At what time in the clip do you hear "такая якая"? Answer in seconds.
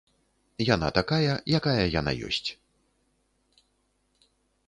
0.99-1.83